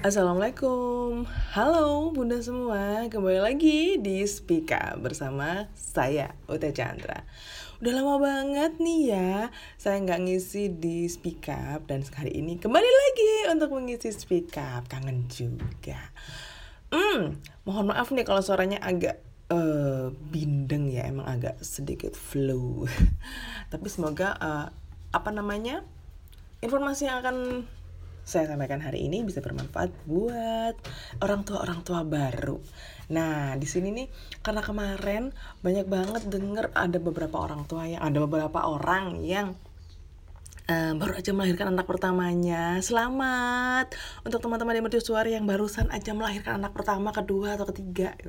[0.00, 1.28] Assalamualaikum.
[1.52, 3.04] Halo bunda semua.
[3.12, 7.28] Kembali lagi di Spika Bersama saya Uta Chandra.
[7.84, 12.88] Udah lama banget nih ya Saya nggak ngisi di Speak Up Dan sekali ini kembali
[12.88, 14.88] lagi Untuk mengisi Speak Up.
[14.88, 16.00] Kangen juga.
[16.88, 17.36] Hmm,
[17.68, 19.20] mohon maaf nih kalau suaranya agak
[19.52, 22.88] uh, bindeng ya Emang agak sedikit flow
[23.72, 24.72] Tapi semoga uh,
[25.12, 25.84] Apa namanya
[26.64, 27.68] Informasi yang akan
[28.30, 30.78] saya sampaikan hari ini bisa bermanfaat buat
[31.18, 32.62] orang tua orang tua baru.
[33.10, 34.06] Nah di sini nih
[34.38, 35.34] karena kemarin
[35.66, 39.58] banyak banget denger ada beberapa orang tua yang ada beberapa orang yang
[40.70, 42.78] uh, baru aja melahirkan anak pertamanya.
[42.78, 43.90] Selamat
[44.22, 48.14] untuk teman-teman di mercusuar yang barusan aja melahirkan anak pertama, kedua atau ketiga.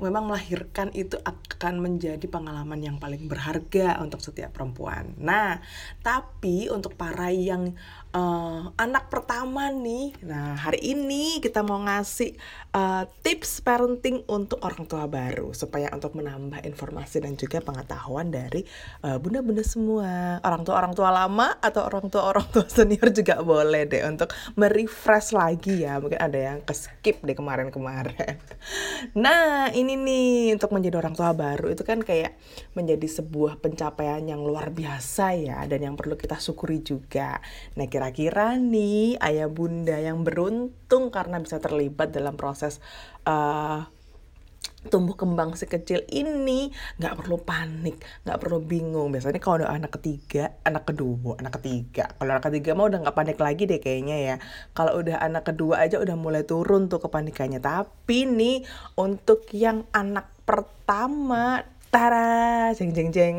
[0.00, 5.12] Memang melahirkan itu akan menjadi pengalaman yang paling berharga untuk setiap perempuan.
[5.20, 5.60] Nah,
[6.00, 7.76] tapi untuk para yang
[8.14, 12.38] uh, anak pertama nih, nah hari ini kita mau ngasih
[12.72, 18.64] uh, tips parenting untuk orang tua baru supaya untuk menambah informasi dan juga pengetahuan dari
[19.04, 23.44] bunda-bunda uh, semua, orang tua orang tua lama atau orang tua orang tua senior juga
[23.44, 26.00] boleh deh untuk merefresh lagi ya.
[26.00, 28.40] Mungkin ada yang ke skip deh kemarin-kemarin.
[29.18, 31.68] Nah ini nih untuk menjadi orang tua baru.
[31.68, 32.40] Itu kan kayak
[32.72, 37.44] menjadi sebuah pencapaian yang luar biasa ya dan yang perlu kita syukuri juga.
[37.76, 42.80] Nah kira-kira nih ayah bunda yang beruntung karena bisa terlibat dalam proses
[43.28, 43.84] uh,
[44.88, 46.68] tumbuh kembang si kecil ini
[47.00, 49.12] nggak perlu panik nggak perlu bingung.
[49.12, 52.12] Biasanya kalau udah anak ketiga anak kedua anak ketiga.
[52.16, 54.36] Kalau anak ketiga mah udah nggak panik lagi deh kayaknya ya.
[54.76, 57.60] Kalau udah anak kedua aja udah mulai turun tuh kepanikannya.
[57.60, 58.64] Tapi nih
[59.00, 63.36] untuk yang anak pertama tara jeng jeng jeng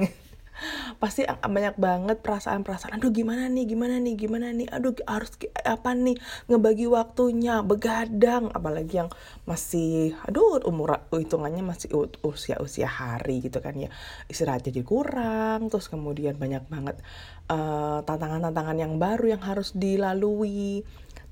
[1.01, 5.35] pasti banyak banget perasaan-perasaan aduh gimana nih gimana nih gimana nih aduh harus
[5.65, 6.17] apa nih
[6.47, 8.49] ngebagi waktunya begadang.
[8.53, 9.09] Apalagi yang
[9.49, 13.89] masih aduh umur hitungannya masih usia-usia hari gitu kan ya.
[14.29, 17.01] Istirahat jadi kurang terus kemudian banyak banget
[17.49, 20.85] eh, tantangan-tantangan yang baru yang harus dilalui.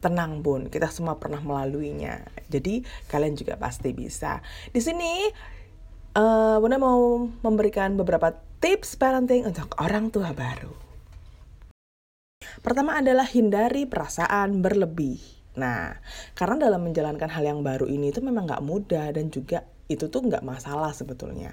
[0.04, 2.28] Tenang bun kita semua pernah melaluinya.
[2.52, 4.44] Jadi kalian juga pasti bisa.
[4.68, 5.32] Di sini
[6.20, 10.72] uh, Bunda mau memberikan beberapa tips parenting untuk orang tua baru.
[12.64, 15.20] Pertama adalah hindari perasaan berlebih.
[15.60, 16.00] Nah,
[16.32, 20.24] karena dalam menjalankan hal yang baru ini itu memang nggak mudah dan juga itu tuh
[20.24, 21.52] nggak masalah sebetulnya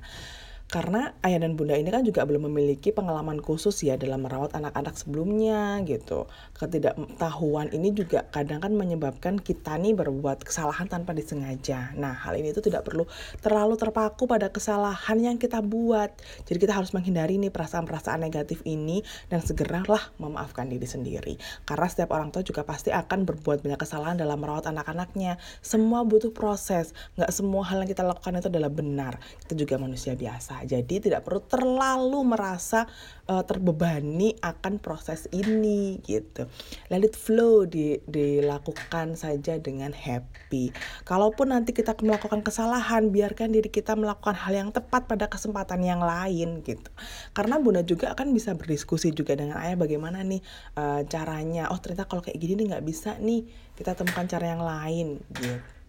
[0.71, 4.95] karena ayah dan bunda ini kan juga belum memiliki pengalaman khusus ya dalam merawat anak-anak
[4.95, 6.31] sebelumnya gitu.
[6.55, 11.91] Ketidaktahuan ini juga kadang kan menyebabkan kita nih berbuat kesalahan tanpa disengaja.
[11.99, 13.03] Nah, hal ini itu tidak perlu
[13.43, 16.15] terlalu terpaku pada kesalahan yang kita buat.
[16.47, 21.35] Jadi kita harus menghindari nih perasaan-perasaan negatif ini dan segeralah memaafkan diri sendiri.
[21.67, 25.35] Karena setiap orang tua juga pasti akan berbuat banyak kesalahan dalam merawat anak-anaknya.
[25.67, 26.95] Semua butuh proses.
[27.19, 29.19] Nggak semua hal yang kita lakukan itu adalah benar.
[29.43, 32.87] Kita juga manusia biasa jadi tidak perlu terlalu merasa
[33.31, 36.51] uh, terbebani akan proses ini gitu.
[36.91, 40.75] Let it flow di, dilakukan saja dengan happy.
[41.07, 46.03] Kalaupun nanti kita melakukan kesalahan, biarkan diri kita melakukan hal yang tepat pada kesempatan yang
[46.03, 46.91] lain gitu.
[47.33, 50.43] Karena Bunda juga akan bisa berdiskusi juga dengan ayah bagaimana nih
[50.77, 51.71] uh, caranya.
[51.71, 53.47] Oh ternyata kalau kayak gini nih nggak bisa nih.
[53.79, 55.80] Kita temukan cara yang lain gitu.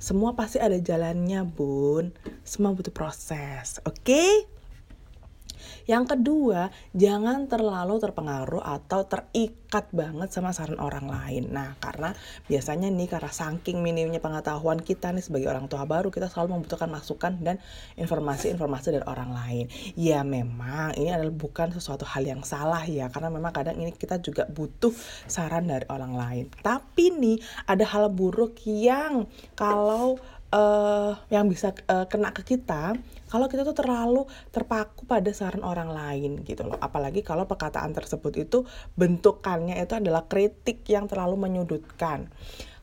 [0.00, 2.14] Semua pasti ada jalannya, Bun.
[2.46, 3.82] Semua butuh proses.
[3.84, 4.59] Oke?
[5.84, 11.52] Yang kedua, jangan terlalu terpengaruh atau terikat banget sama saran orang lain.
[11.52, 12.12] Nah, karena
[12.50, 16.90] biasanya nih karena saking minimnya pengetahuan kita nih sebagai orang tua baru, kita selalu membutuhkan
[16.90, 17.56] masukan dan
[17.96, 19.66] informasi-informasi dari orang lain.
[19.94, 24.18] Ya memang ini adalah bukan sesuatu hal yang salah ya, karena memang kadang ini kita
[24.18, 24.92] juga butuh
[25.30, 26.44] saran dari orang lain.
[26.60, 27.38] Tapi nih
[27.68, 30.18] ada hal buruk yang kalau
[30.54, 32.94] uh, yang bisa uh, kena ke kita
[33.30, 38.34] kalau kita tuh terlalu terpaku pada saran orang lain gitu loh apalagi kalau perkataan tersebut
[38.38, 38.58] itu
[38.98, 42.30] bentukannya itu adalah kritik yang terlalu menyudutkan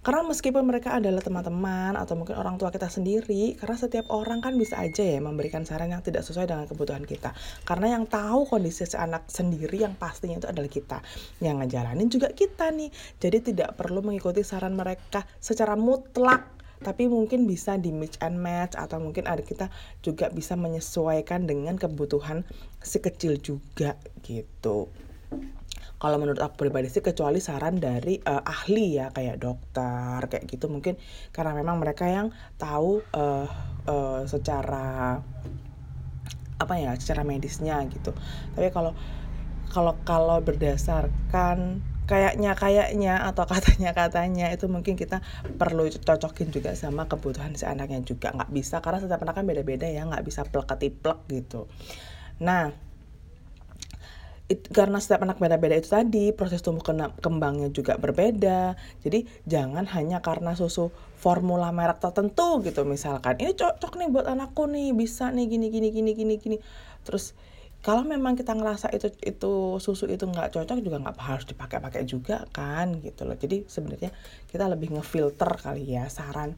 [0.07, 4.55] karena meskipun mereka adalah teman-teman atau mungkin orang tua kita sendiri, karena setiap orang kan
[4.55, 7.35] bisa aja ya memberikan saran yang tidak sesuai dengan kebutuhan kita.
[7.67, 11.03] Karena yang tahu kondisi si anak sendiri yang pastinya itu adalah kita.
[11.43, 12.87] Yang ngejalanin juga kita nih.
[13.19, 18.77] Jadi tidak perlu mengikuti saran mereka secara mutlak tapi mungkin bisa di mix and match
[18.77, 19.73] atau mungkin ada kita
[20.05, 22.45] juga bisa menyesuaikan dengan kebutuhan
[22.81, 24.91] si kecil juga gitu.
[25.97, 30.69] Kalau menurut aku pribadi sih kecuali saran dari uh, ahli ya kayak dokter kayak gitu
[30.69, 30.93] mungkin.
[31.33, 32.29] Karena memang mereka yang
[32.61, 33.49] tahu uh,
[33.89, 35.17] uh, secara
[36.57, 38.13] apa ya secara medisnya gitu.
[38.53, 38.93] Tapi kalau
[39.73, 45.19] kalau kalau berdasarkan kayaknya kayaknya atau katanya katanya itu mungkin kita
[45.59, 48.31] perlu cocokin juga sama kebutuhan si anaknya juga.
[48.31, 51.67] Nggak bisa karena setiap anak kan beda-beda ya nggak bisa plek ketiplek gitu.
[52.39, 52.71] Nah
[54.47, 56.83] it, karena setiap anak beda-beda itu tadi proses tumbuh
[57.19, 58.79] kembangnya juga berbeda.
[59.03, 60.89] Jadi jangan hanya karena susu
[61.19, 63.35] formula merek tertentu gitu misalkan.
[63.35, 66.57] Ini cocok nih buat anakku nih bisa nih gini gini gini gini gini.
[67.03, 67.35] Terus
[67.85, 72.43] kalau memang kita ngerasa itu itu susu itu nggak cocok juga nggak harus dipakai-pakai juga
[72.51, 73.37] kan gitu loh.
[73.37, 74.11] Jadi sebenarnya
[74.49, 76.57] kita lebih ngefilter kali ya saran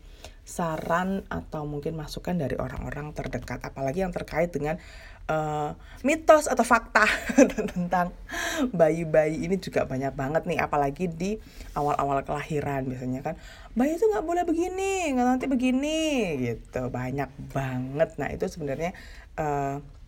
[0.50, 3.62] saran atau mungkin masukan dari orang-orang terdekat.
[3.62, 4.82] Apalagi yang terkait dengan
[5.30, 7.06] uh, mitos atau fakta
[7.70, 8.10] tentang
[8.74, 10.58] bayi-bayi ini juga banyak banget nih.
[10.58, 11.38] Apalagi di
[11.78, 13.36] awal-awal kelahiran biasanya kan
[13.78, 16.00] bayi itu nggak boleh begini nggak nanti begini
[16.42, 16.90] gitu.
[16.90, 18.18] Banyak banget.
[18.18, 18.98] Nah itu sebenarnya
[19.38, 19.99] uh,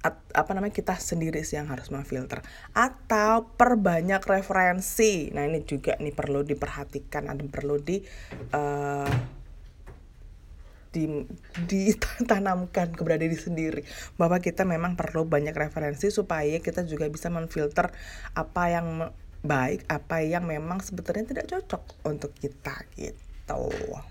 [0.00, 2.40] at, apa namanya kita sendiri sih yang harus memfilter.
[2.72, 5.28] Atau perbanyak referensi.
[5.32, 8.00] Nah ini juga nih perlu diperhatikan ada perlu di
[8.56, 9.12] uh,
[10.90, 11.04] di
[11.70, 13.82] ditanamkan kepada diri sendiri.
[14.16, 17.92] Bahwa kita memang perlu banyak referensi supaya kita juga bisa memfilter
[18.34, 18.88] apa yang
[19.40, 24.09] baik apa yang memang sebetulnya tidak cocok untuk kita gitu.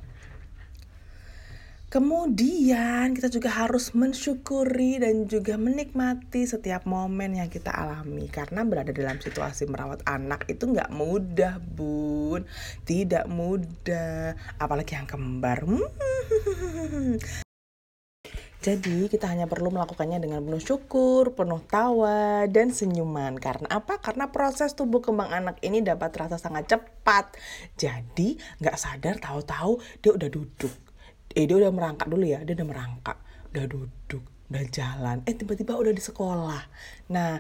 [1.89, 8.93] Kemudian kita juga harus mensyukuri dan juga menikmati setiap momen yang kita alami Karena berada
[8.93, 12.45] dalam situasi merawat anak itu nggak mudah bun
[12.85, 15.65] Tidak mudah Apalagi yang kembar
[18.61, 23.39] Jadi kita hanya perlu melakukannya dengan penuh syukur, penuh tawa, dan senyuman.
[23.39, 24.03] Karena apa?
[24.03, 27.39] Karena proses tumbuh kembang anak ini dapat terasa sangat cepat.
[27.79, 30.88] Jadi nggak sadar tahu-tahu dia udah duduk
[31.35, 33.17] eh dia udah merangkak dulu ya dia udah merangkak
[33.53, 35.17] udah duduk udah jalan.
[35.29, 36.61] Eh tiba-tiba udah di sekolah.
[37.13, 37.37] Nah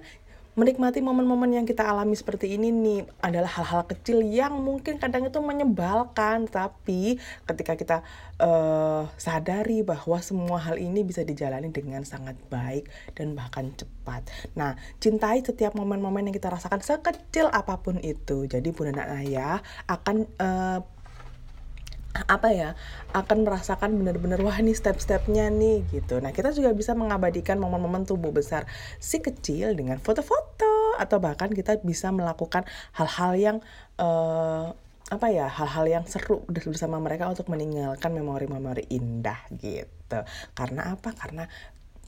[0.59, 5.41] menikmati momen-momen yang kita alami seperti ini nih adalah hal-hal kecil yang mungkin kadang itu
[5.41, 6.45] menyebalkan.
[6.45, 7.17] Tapi
[7.49, 7.97] ketika kita
[8.37, 12.85] uh, sadari bahwa semua hal ini bisa dijalani dengan sangat baik
[13.17, 14.29] dan bahkan cepat.
[14.53, 18.45] Nah cintai setiap momen-momen yang kita rasakan sekecil apa pun itu.
[18.45, 20.79] Jadi bunda dan ayah akan uh,
[22.09, 22.69] apa ya
[23.13, 26.17] akan merasakan benar-benar wah ini step-stepnya nih gitu.
[26.17, 28.65] Nah kita juga bisa mengabadikan momen-momen tubuh besar
[28.97, 32.65] si kecil dengan foto-foto atau bahkan kita bisa melakukan
[32.97, 33.57] hal-hal yang
[34.01, 34.73] uh,
[35.09, 40.21] apa ya hal-hal yang seru bersama mereka untuk meninggalkan memori-memori indah gitu.
[40.53, 41.13] Karena apa?
[41.13, 41.49] Karena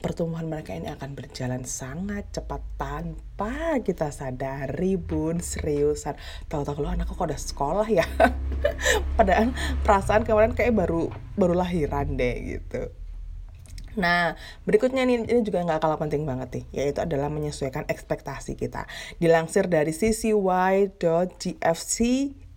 [0.02, 6.18] pertumbuhan mereka ini akan berjalan sangat cepat tanpa kita sadari bun seriusan.
[6.50, 8.02] Tahu-tahu lo anakku kok udah sekolah ya?
[9.16, 9.54] Padahal
[9.86, 11.06] perasaan kemarin kayak baru
[11.38, 12.90] baru lahiran deh gitu.
[13.92, 18.88] Nah, berikutnya nih, ini juga nggak kalah penting banget nih, yaitu adalah menyesuaikan ekspektasi kita.
[19.20, 21.96] Dilansir dari ccy.gfc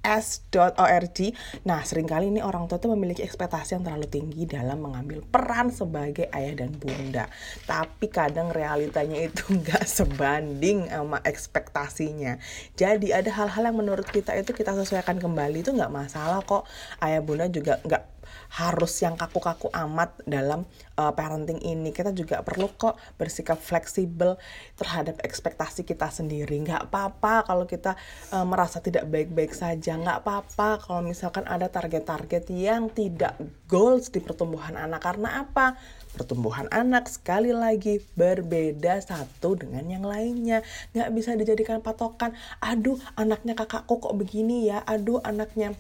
[0.06, 1.20] s.org.
[1.66, 5.74] Nah, sering kali ini orang tua itu memiliki ekspektasi yang terlalu tinggi dalam mengambil peran
[5.74, 7.26] sebagai ayah dan bunda.
[7.66, 12.38] Tapi kadang realitanya itu nggak sebanding sama ekspektasinya.
[12.78, 16.70] Jadi ada hal-hal yang menurut kita itu kita sesuaikan kembali itu nggak masalah kok.
[17.02, 18.15] Ayah bunda juga nggak
[18.54, 20.64] harus yang kaku-kaku amat dalam
[21.00, 21.92] uh, parenting ini.
[21.92, 24.40] Kita juga perlu kok bersikap fleksibel
[24.80, 26.60] terhadap ekspektasi kita sendiri.
[26.64, 27.96] Nggak apa-apa kalau kita
[28.32, 29.96] uh, merasa tidak baik-baik saja.
[29.96, 33.36] Nggak apa-apa kalau misalkan ada target-target yang tidak
[33.68, 35.02] goals di pertumbuhan anak.
[35.04, 35.78] Karena apa?
[36.16, 40.64] Pertumbuhan anak sekali lagi berbeda satu dengan yang lainnya.
[40.96, 42.32] Nggak bisa dijadikan patokan.
[42.64, 44.80] Aduh, anaknya kakakku kok begini ya.
[44.88, 45.76] Aduh, anaknya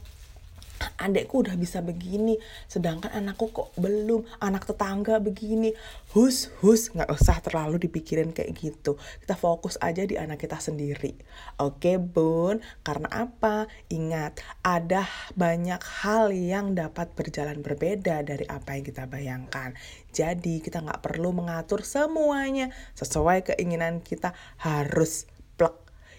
[1.00, 5.75] adekku udah bisa begini sedangkan anakku kok belum anak tetangga begini.
[6.15, 8.96] Hus hus nggak usah terlalu dipikirin kayak gitu.
[9.22, 11.15] Kita fokus aja di anak kita sendiri.
[11.60, 12.63] Oke bun?
[12.82, 13.67] Karena apa?
[13.91, 19.75] Ingat ada banyak hal yang dapat berjalan berbeda dari apa yang kita bayangkan.
[20.15, 22.72] Jadi kita nggak perlu mengatur semuanya.
[22.96, 24.32] Sesuai keinginan kita
[24.63, 25.27] harus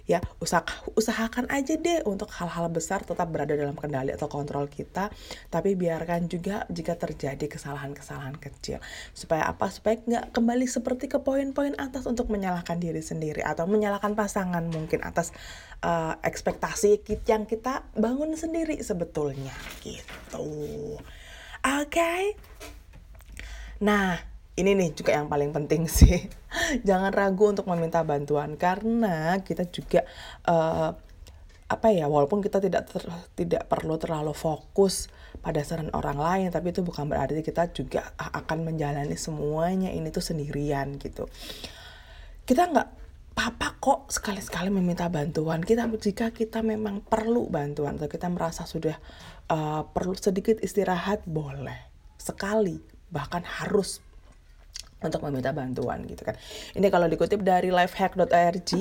[0.06, 0.62] ya usaha,
[0.94, 5.10] usahakan aja deh untuk hal-hal besar tetap berada dalam kendali atau kontrol kita
[5.50, 8.78] tapi biarkan juga jika terjadi kesalahan-kesalahan kecil.
[9.12, 9.66] Supaya apa?
[9.68, 15.02] Supaya nggak kembali seperti ke poin-poin atas untuk menyalahkan diri sendiri atau menyalahkan pasangan mungkin
[15.02, 15.34] atas
[15.82, 19.52] uh, ekspektasi yang kita bangun sendiri sebetulnya.
[19.82, 20.46] Gitu.
[21.66, 21.90] Oke?
[21.90, 22.24] Okay?
[23.76, 24.16] nah
[24.56, 26.26] ini nih juga yang paling penting sih.
[26.82, 30.08] Jangan ragu untuk meminta bantuan karena kita juga
[30.48, 30.96] uh,
[31.66, 33.02] apa ya walaupun kita tidak ter,
[33.34, 35.10] tidak perlu terlalu fokus
[35.42, 40.22] pada saran orang lain tapi itu bukan berarti kita juga akan menjalani semuanya ini tuh
[40.22, 41.26] sendirian gitu.
[42.46, 42.88] Kita nggak
[43.36, 45.60] papa kok sekali-sekali meminta bantuan.
[45.60, 48.96] Kita jika kita memang perlu bantuan atau kita merasa sudah
[49.50, 51.92] uh, perlu sedikit istirahat boleh.
[52.16, 52.78] Sekali
[53.10, 54.05] bahkan harus
[55.02, 56.36] untuk meminta bantuan gitu kan
[56.76, 58.72] ini kalau dikutip dari lifehack.org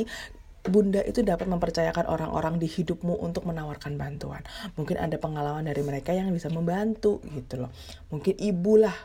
[0.65, 4.41] Bunda itu dapat mempercayakan orang-orang di hidupmu untuk menawarkan bantuan.
[4.73, 7.71] Mungkin ada pengalaman dari mereka yang bisa membantu gitu loh.
[8.09, 8.97] Mungkin ibu lah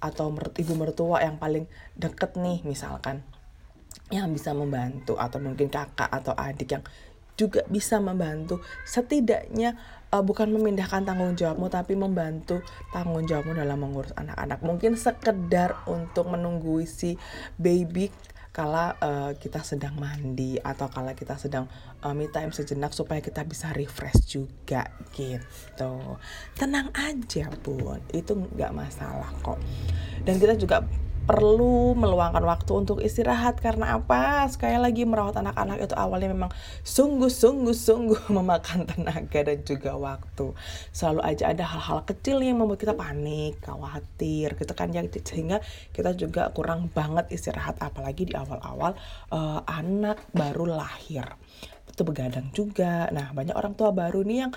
[0.00, 3.24] atau ibu mertua yang paling deket nih misalkan
[4.12, 6.84] yang bisa membantu atau mungkin kakak atau adik yang
[7.34, 8.62] juga bisa membantu.
[8.86, 9.74] Setidaknya
[10.14, 12.62] uh, bukan memindahkan tanggung jawabmu tapi membantu
[12.94, 14.62] tanggung jawabmu dalam mengurus anak-anak.
[14.62, 17.18] Mungkin sekedar untuk menunggu si
[17.58, 18.10] baby
[18.54, 21.66] kala uh, kita sedang mandi atau kala kita sedang
[22.06, 26.22] uh, me time sejenak supaya kita bisa refresh juga gitu.
[26.54, 27.98] Tenang aja bun.
[28.14, 29.58] Itu nggak masalah kok.
[30.22, 30.86] Dan kita juga
[31.24, 34.44] perlu meluangkan waktu untuk istirahat karena apa?
[34.52, 36.52] Sekali lagi merawat anak-anak itu awalnya memang
[36.84, 40.52] sungguh-sungguh-sungguh memakan tenaga dan juga waktu.
[40.92, 45.64] Selalu aja ada hal-hal kecil yang membuat kita panik, khawatir gitu kan ya sehingga
[45.96, 48.92] kita juga kurang banget istirahat apalagi di awal-awal
[49.32, 51.24] uh, anak baru lahir
[51.94, 53.06] itu begadang juga.
[53.14, 54.52] Nah, banyak orang tua baru nih yang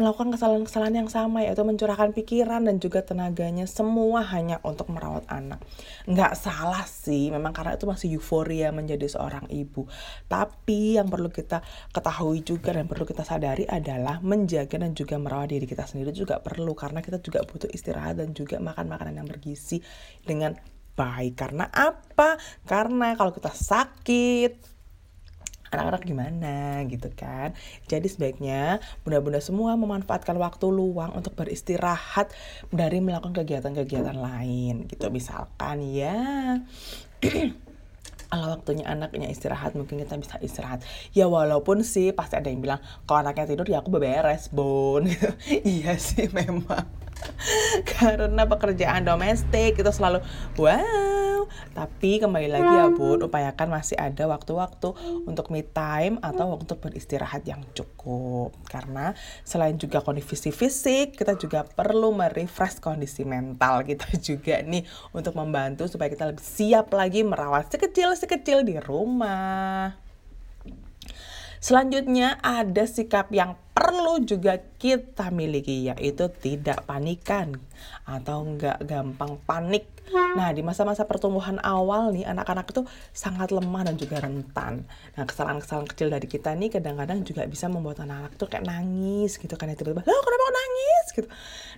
[0.00, 5.60] melakukan kesalahan-kesalahan yang sama yaitu mencurahkan pikiran dan juga tenaganya semua hanya untuk merawat anak.
[6.08, 9.84] Nggak salah sih, memang karena itu masih euforia menjadi seorang ibu.
[10.28, 11.60] Tapi yang perlu kita
[11.92, 16.40] ketahui juga dan perlu kita sadari adalah menjaga dan juga merawat diri kita sendiri juga
[16.40, 19.84] perlu karena kita juga butuh istirahat dan juga makan makanan yang bergizi
[20.24, 20.56] dengan
[20.96, 21.36] baik.
[21.36, 22.40] Karena apa?
[22.64, 24.72] Karena kalau kita sakit,
[25.72, 27.56] anak-anak gimana gitu kan.
[27.88, 32.30] Jadi sebaiknya bunda-bunda semua memanfaatkan waktu luang untuk beristirahat
[32.68, 35.08] dari melakukan kegiatan-kegiatan lain gitu.
[35.08, 36.20] Misalkan ya
[38.32, 40.80] kalau waktunya anaknya istirahat mungkin kita bisa istirahat
[41.12, 45.04] ya walaupun sih pasti ada yang bilang kalau anaknya tidur ya aku beberes bon
[45.68, 46.88] iya sih memang
[47.96, 50.22] karena pekerjaan domestik itu selalu
[50.58, 51.44] wow.
[51.72, 54.94] Tapi kembali lagi ya bun upayakan masih ada waktu-waktu
[55.26, 58.54] untuk me time atau untuk beristirahat yang cukup.
[58.68, 59.12] Karena
[59.42, 65.88] selain juga kondisi fisik kita juga perlu merefresh kondisi mental kita juga nih untuk membantu
[65.90, 69.96] supaya kita lebih siap lagi merawat sekecil sekecil di rumah.
[71.62, 73.54] Selanjutnya ada sikap yang
[74.12, 77.56] perlu juga kita miliki yaitu tidak panikan
[78.04, 79.88] atau nggak gampang panik.
[80.36, 84.84] Nah di masa-masa pertumbuhan awal nih anak-anak itu sangat lemah dan juga rentan.
[85.16, 89.54] Nah kesalahan-kesalahan kecil dari kita nih kadang-kadang juga bisa membuat anak-anak tuh kayak nangis gitu
[89.54, 91.28] kan ya tiba-tiba, lo kenapa kok nangis gitu.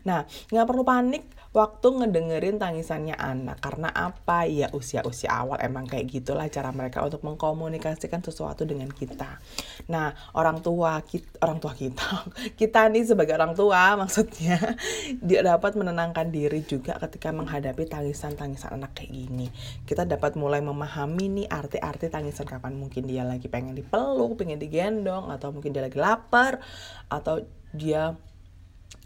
[0.06, 0.20] Nah
[0.50, 6.50] nggak perlu panik waktu ngedengerin tangisannya anak karena apa ya usia-usia awal emang kayak gitulah
[6.50, 9.38] cara mereka untuk mengkomunikasikan sesuatu dengan kita
[9.86, 12.26] nah orang tua kita orang tua kita
[12.60, 14.58] kita nih sebagai orang tua maksudnya
[15.30, 19.48] dia dapat menenangkan diri juga ketika menghadapi tangisan-tangisan anak kayak gini.
[19.88, 25.32] Kita dapat mulai memahami nih arti-arti tangisan kapan mungkin dia lagi pengen dipeluk pengen digendong
[25.32, 26.60] atau mungkin dia lagi lapar
[27.08, 27.40] atau
[27.72, 28.12] dia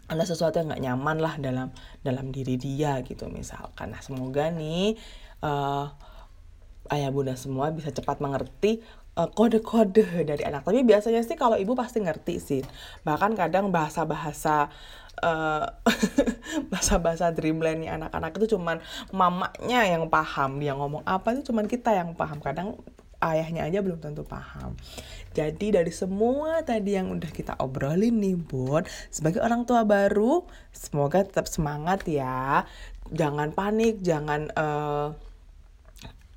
[0.09, 1.67] ada sesuatu yang nggak nyaman lah dalam
[2.01, 3.93] dalam diri dia gitu misalkan.
[3.93, 4.97] Nah semoga nih
[5.45, 6.08] uh,
[6.93, 8.81] ayah bunda semua bisa cepat mengerti
[9.15, 12.61] eh, kode-kode dari anak tapi biasanya sih kalau ibu pasti ngerti sih
[13.05, 14.69] bahkan kadang bahasa-bahasa
[15.23, 15.65] uh,
[16.71, 18.79] bahasa-bahasa dreamlandnya anak-anak itu cuman
[19.11, 22.79] mamanya yang paham dia ngomong apa itu cuman kita yang paham kadang
[23.19, 24.79] ayahnya aja belum tentu paham.
[25.35, 31.21] Jadi dari semua tadi yang udah kita obrolin nih Bun, sebagai orang tua baru, semoga
[31.21, 32.63] tetap semangat ya.
[33.11, 35.13] Jangan panik, jangan uh,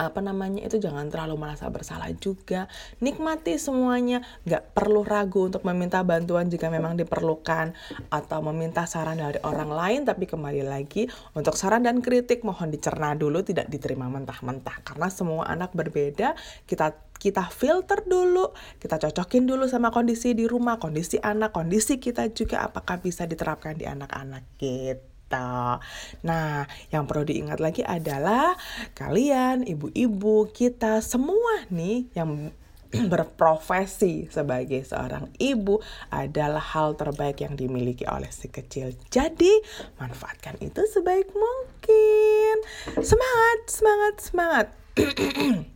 [0.03, 2.67] apa namanya itu jangan terlalu merasa bersalah juga.
[2.99, 4.25] Nikmati semuanya.
[4.43, 7.77] Nggak perlu ragu untuk meminta bantuan jika memang diperlukan
[8.11, 10.01] atau meminta saran dari orang lain.
[10.03, 11.07] Tapi kembali lagi
[11.39, 14.83] untuk saran dan kritik mohon dicerna dulu tidak diterima mentah-mentah.
[14.83, 16.35] Karena semua anak berbeda
[16.67, 18.51] kita kita filter dulu,
[18.83, 23.79] kita cocokin dulu sama kondisi di rumah, kondisi anak, kondisi kita juga apakah bisa diterapkan
[23.79, 25.81] di anak-anak gitu kita.
[26.29, 28.53] Nah, yang perlu diingat lagi adalah
[28.93, 32.53] kalian, ibu-ibu kita semua nih yang
[33.13, 35.81] berprofesi sebagai seorang ibu
[36.13, 38.93] adalah hal terbaik yang dimiliki oleh si kecil.
[39.09, 39.65] Jadi,
[39.97, 42.57] manfaatkan itu sebaik mungkin.
[43.01, 44.67] Semangat, semangat, semangat.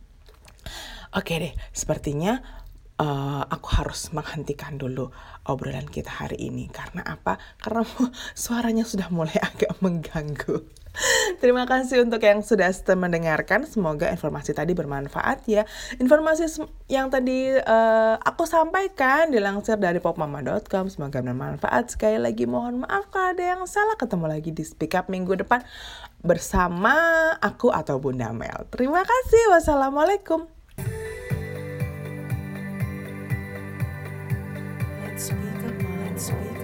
[1.17, 2.45] Oke deh, sepertinya
[2.97, 5.13] uh, aku harus menghentikan dulu
[5.47, 7.37] obrolan kita hari ini karena apa?
[7.61, 7.85] Karena
[8.37, 10.77] suaranya sudah mulai agak mengganggu.
[11.37, 13.69] Terima kasih untuk yang sudah mendengarkan.
[13.69, 15.61] Semoga informasi tadi bermanfaat ya.
[16.01, 20.89] Informasi yang tadi uh, aku sampaikan dilansir dari popmama.com.
[20.89, 21.93] Semoga bermanfaat.
[21.93, 23.93] Sekali lagi mohon maaf kalau ada yang salah.
[23.93, 25.61] Ketemu lagi di Speak Up minggu depan
[26.25, 26.97] bersama
[27.45, 28.65] aku atau Bunda Mel.
[28.73, 29.53] Terima kasih.
[29.53, 30.56] Wassalamualaikum.
[36.17, 36.56] sweet.